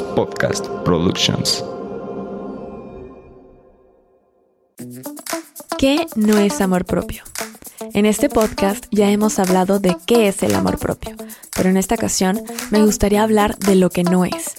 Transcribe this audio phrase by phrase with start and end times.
[0.00, 1.62] Podcast Productions.
[5.76, 7.24] ¿Qué no es amor propio?
[7.92, 11.14] En este podcast ya hemos hablado de qué es el amor propio,
[11.54, 14.54] pero en esta ocasión me gustaría hablar de lo que no es.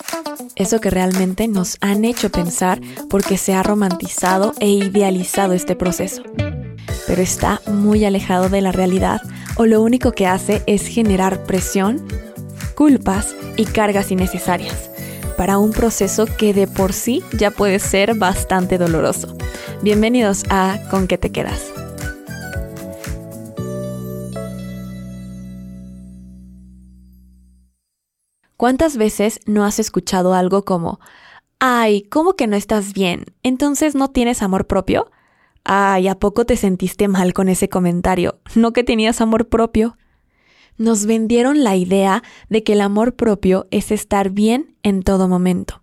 [0.56, 2.80] Eso que realmente nos han hecho pensar
[3.10, 6.22] porque se ha romantizado e idealizado este proceso.
[7.08, 9.22] Pero está muy alejado de la realidad
[9.56, 12.06] o lo único que hace es generar presión,
[12.76, 14.93] culpas y cargas innecesarias
[15.38, 19.36] para un proceso que de por sí ya puede ser bastante doloroso.
[19.82, 21.72] Bienvenidos a Con qué te quedas.
[28.58, 31.02] ¿Cuántas veces no has escuchado algo como,
[31.60, 33.26] ay, ¿cómo que no estás bien?
[33.44, 35.12] Entonces no tienes amor propio?
[35.66, 38.40] Ay, ¿a poco te sentiste mal con ese comentario?
[38.56, 39.98] ¿No que tenías amor propio?
[40.78, 45.82] Nos vendieron la idea de que el amor propio es estar bien en todo momento,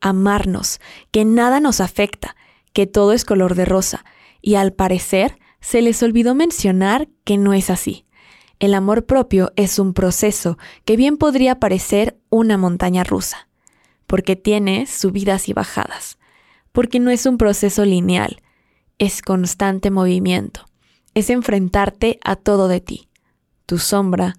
[0.00, 2.36] amarnos, que nada nos afecta,
[2.72, 4.04] que todo es color de rosa,
[4.40, 8.06] y al parecer se les olvidó mencionar que no es así.
[8.60, 13.48] El amor propio es un proceso que bien podría parecer una montaña rusa,
[14.06, 16.18] porque tiene subidas y bajadas,
[16.72, 18.42] porque no es un proceso lineal,
[18.98, 20.66] es constante movimiento,
[21.14, 23.09] es enfrentarte a todo de ti,
[23.70, 24.34] tu sombra,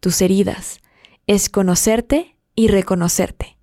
[0.00, 0.82] tus heridas,
[1.26, 3.56] es conocerte y reconocerte.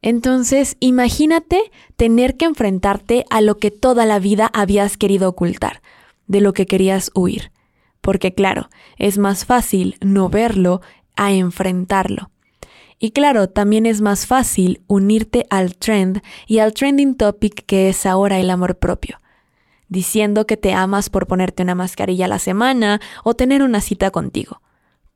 [0.00, 1.60] Entonces, imagínate
[1.96, 5.82] tener que enfrentarte a lo que toda la vida habías querido ocultar,
[6.28, 7.52] de lo que querías huir.
[8.00, 10.80] Porque claro, es más fácil no verlo
[11.14, 12.30] a enfrentarlo.
[12.98, 18.06] Y claro, también es más fácil unirte al trend y al trending topic que es
[18.06, 19.20] ahora el amor propio,
[19.88, 24.10] diciendo que te amas por ponerte una mascarilla a la semana o tener una cita
[24.10, 24.60] contigo.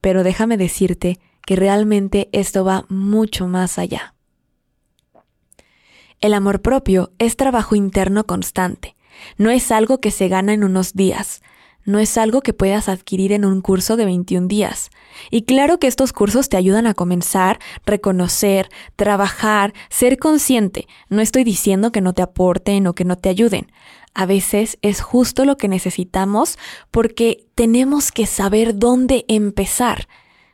[0.01, 4.15] Pero déjame decirte que realmente esto va mucho más allá.
[6.21, 8.97] El amor propio es trabajo interno constante.
[9.37, 11.43] No es algo que se gana en unos días.
[11.85, 14.91] No es algo que puedas adquirir en un curso de 21 días.
[15.33, 20.87] Y claro que estos cursos te ayudan a comenzar, reconocer, trabajar, ser consciente.
[21.09, 23.73] No estoy diciendo que no te aporten o que no te ayuden.
[24.15, 26.59] A veces es justo lo que necesitamos
[26.91, 30.09] porque tenemos que saber dónde empezar.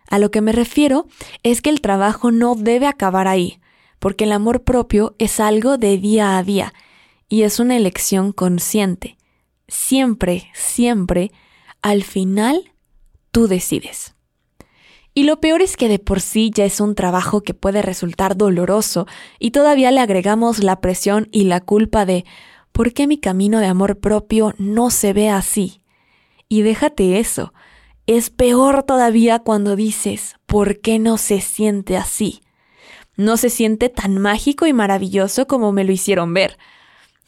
[0.08, 1.06] A lo que me refiero
[1.42, 3.60] es que el trabajo no debe acabar ahí
[3.98, 6.72] porque el amor propio es algo de día a día
[7.28, 9.16] y es una elección consciente.
[9.66, 11.30] Siempre, siempre,
[11.82, 12.72] al final,
[13.30, 14.14] tú decides.
[15.14, 18.36] Y lo peor es que de por sí ya es un trabajo que puede resultar
[18.36, 19.06] doloroso
[19.38, 22.24] y todavía le agregamos la presión y la culpa de
[22.72, 25.80] ¿por qué mi camino de amor propio no se ve así?
[26.48, 27.52] Y déjate eso,
[28.06, 32.40] es peor todavía cuando dices ¿por qué no se siente así?
[33.16, 36.56] No se siente tan mágico y maravilloso como me lo hicieron ver.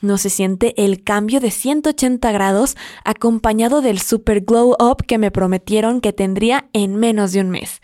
[0.00, 5.30] No se siente el cambio de 180 grados acompañado del super glow up que me
[5.30, 7.82] prometieron que tendría en menos de un mes.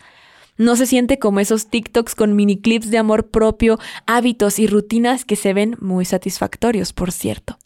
[0.56, 5.25] No se siente como esos TikToks con mini clips de amor propio, hábitos y rutinas
[5.25, 7.59] que se ven muy satisfactorios, por cierto.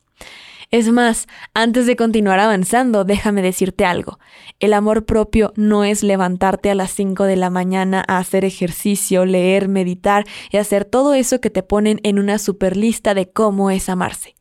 [0.70, 4.20] Es más, antes de continuar avanzando, déjame decirte algo.
[4.60, 9.24] El amor propio no es levantarte a las 5 de la mañana a hacer ejercicio,
[9.24, 13.72] leer, meditar y hacer todo eso que te ponen en una super lista de cómo
[13.72, 14.36] es amarse.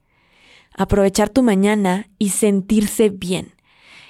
[0.78, 3.56] Aprovechar tu mañana y sentirse bien.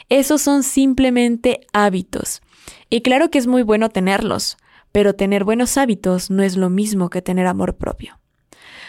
[0.10, 2.42] Esos son simplemente hábitos.
[2.90, 4.58] Y claro que es muy bueno tenerlos,
[4.92, 8.20] pero tener buenos hábitos no es lo mismo que tener amor propio.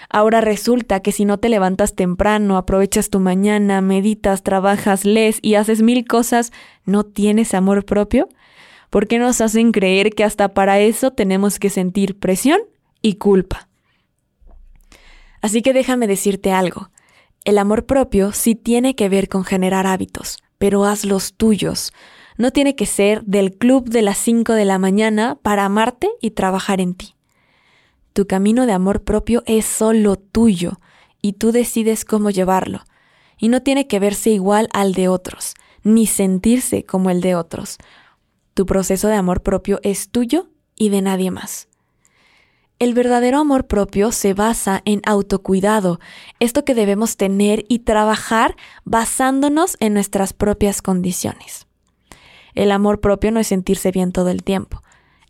[0.08, 5.54] Ahora resulta que si no te levantas temprano, aprovechas tu mañana, meditas, trabajas, lees y
[5.54, 6.52] haces mil cosas,
[6.84, 8.28] ¿no tienes amor propio?
[8.90, 12.60] ¿Por qué nos hacen creer que hasta para eso tenemos que sentir presión
[13.02, 13.68] y culpa?
[15.42, 16.90] Así que déjame decirte algo.
[17.44, 21.92] El amor propio sí tiene que ver con generar hábitos, pero haz los tuyos.
[22.40, 26.30] No tiene que ser del club de las 5 de la mañana para amarte y
[26.30, 27.14] trabajar en ti.
[28.14, 30.80] Tu camino de amor propio es solo tuyo
[31.20, 32.80] y tú decides cómo llevarlo.
[33.36, 35.52] Y no tiene que verse igual al de otros,
[35.82, 37.76] ni sentirse como el de otros.
[38.54, 41.68] Tu proceso de amor propio es tuyo y de nadie más.
[42.78, 46.00] El verdadero amor propio se basa en autocuidado,
[46.38, 51.66] esto que debemos tener y trabajar basándonos en nuestras propias condiciones.
[52.60, 54.82] El amor propio no es sentirse bien todo el tiempo,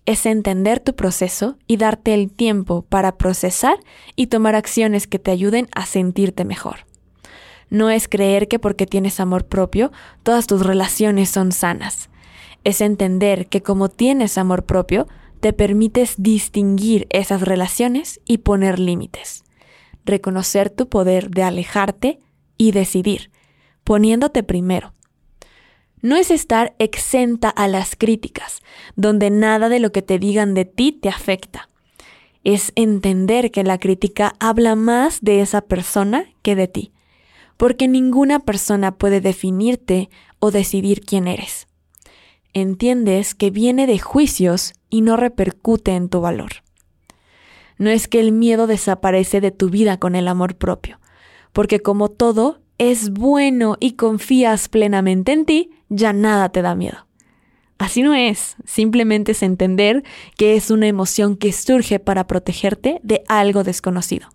[0.05, 3.79] es entender tu proceso y darte el tiempo para procesar
[4.17, 6.87] y tomar acciones que te ayuden a sentirte mejor.
[7.69, 9.93] No es creer que porque tienes amor propio,
[10.25, 12.11] todas tus relaciones son sanas.
[12.65, 15.07] Es entender que como tienes amor propio,
[15.39, 19.45] te permites distinguir esas relaciones y poner límites.
[20.05, 22.19] Reconocer tu poder de alejarte
[22.59, 23.31] y decidir,
[23.85, 24.95] poniéndote primero.
[26.03, 28.63] No es estar exenta a las críticas,
[28.97, 31.69] donde nada de lo que te digan de ti te afecta.
[32.43, 36.93] Es entender que la crítica habla más de esa persona que de ti,
[37.57, 40.09] porque ninguna persona puede definirte
[40.39, 41.67] o decidir quién eres.
[42.55, 46.51] Entiendes que viene de juicios y no repercute en tu valor.
[47.77, 50.99] No es que el miedo desaparece de tu vida con el amor propio,
[51.53, 57.07] porque como todo es bueno y confías plenamente en ti, ya nada te da miedo.
[57.79, 60.03] Así no es, simplemente es entender
[60.37, 64.29] que es una emoción que surge para protegerte de algo desconocido.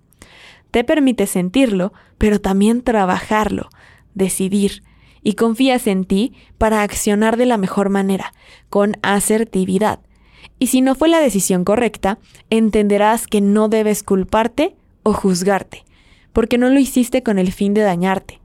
[0.71, 3.69] Te permite sentirlo, pero también trabajarlo,
[4.13, 4.83] decidir,
[5.23, 8.33] y confías en ti para accionar de la mejor manera,
[8.69, 9.99] con asertividad,
[10.59, 12.19] y si no fue la decisión correcta,
[12.49, 15.83] entenderás que no debes culparte o juzgarte,
[16.33, 18.39] porque no lo hiciste con el fin de dañarte.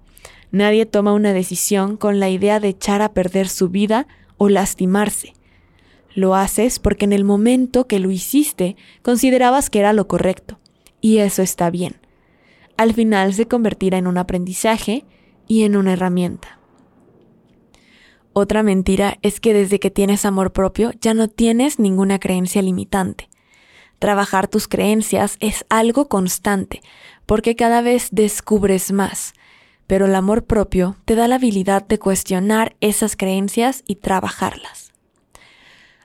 [0.53, 4.07] Nadie toma una decisión con la idea de echar a perder su vida
[4.37, 5.35] o lastimarse.
[6.15, 10.59] Lo haces porque en el momento que lo hiciste considerabas que era lo correcto,
[11.01, 11.97] y eso está bien.
[12.77, 15.05] Al final se convertirá en un aprendizaje
[15.47, 16.59] y en una herramienta.
[18.33, 23.29] Otra mentira es que desde que tienes amor propio ya no tienes ninguna creencia limitante.
[23.99, 26.81] Trabajar tus creencias es algo constante,
[27.27, 29.35] porque cada vez descubres más,
[29.91, 34.93] pero el amor propio te da la habilidad de cuestionar esas creencias y trabajarlas.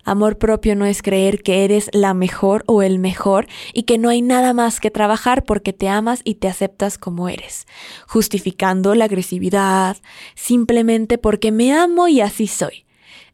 [0.03, 4.09] Amor propio no es creer que eres la mejor o el mejor y que no
[4.09, 7.67] hay nada más que trabajar porque te amas y te aceptas como eres,
[8.07, 9.97] justificando la agresividad
[10.33, 12.87] simplemente porque me amo y así soy.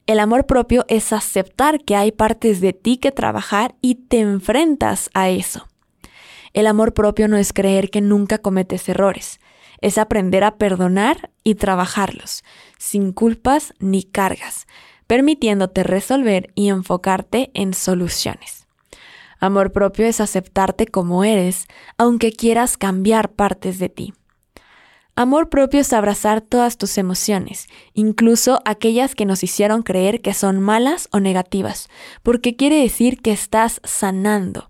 [0.05, 5.09] El amor propio es aceptar que hay partes de ti que trabajar y te enfrentas
[5.13, 5.69] a eso.
[6.51, 9.39] El amor propio no es creer que nunca cometes errores,
[9.81, 12.43] es aprender a perdonar y trabajarlos,
[12.77, 14.67] sin culpas ni cargas
[15.11, 18.65] permitiéndote resolver y enfocarte en soluciones.
[19.41, 21.67] Amor propio es aceptarte como eres,
[21.97, 24.13] aunque quieras cambiar partes de ti.
[25.13, 30.61] Amor propio es abrazar todas tus emociones, incluso aquellas que nos hicieron creer que son
[30.61, 31.89] malas o negativas,
[32.23, 34.69] porque quiere decir que estás sanando.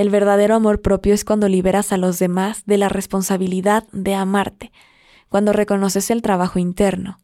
[0.00, 4.72] El verdadero amor propio es cuando liberas a los demás de la responsabilidad de amarte,
[5.28, 7.20] cuando reconoces el trabajo interno,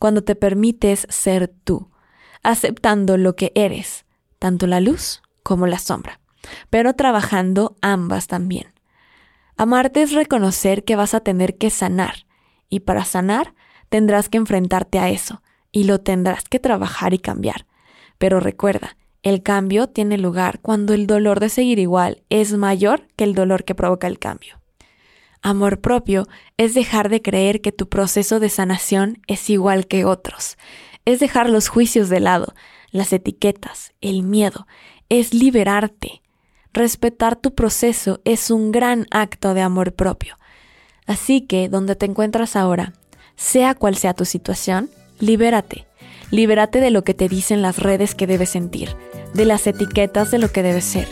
[0.00, 1.88] cuando te permites ser tú,
[2.42, 4.06] aceptando lo que eres,
[4.40, 6.18] tanto la luz como la sombra,
[6.68, 8.72] pero trabajando ambas también.
[9.56, 12.26] Amarte es reconocer que vas a tener que sanar,
[12.68, 13.54] y para sanar
[13.88, 17.66] tendrás que enfrentarte a eso, y lo tendrás que trabajar y cambiar.
[18.18, 18.96] Pero recuerda,
[19.26, 23.64] el cambio tiene lugar cuando el dolor de seguir igual es mayor que el dolor
[23.64, 24.60] que provoca el cambio.
[25.42, 26.28] Amor propio
[26.58, 30.56] es dejar de creer que tu proceso de sanación es igual que otros.
[31.04, 32.54] Es dejar los juicios de lado,
[32.92, 34.68] las etiquetas, el miedo.
[35.08, 36.22] Es liberarte.
[36.72, 40.36] Respetar tu proceso es un gran acto de amor propio.
[41.04, 42.92] Así que, donde te encuentras ahora,
[43.34, 44.88] sea cual sea tu situación,
[45.18, 45.84] libérate.
[46.30, 48.96] Libérate de lo que te dicen las redes que debes sentir,
[49.36, 51.08] de las etiquetas de lo que debes ser,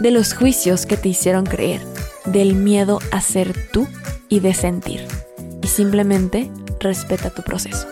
[0.00, 1.80] de los juicios que te hicieron creer
[2.32, 3.86] del miedo a ser tú
[4.28, 5.06] y de sentir.
[5.62, 6.50] Y simplemente
[6.80, 7.86] respeta tu proceso.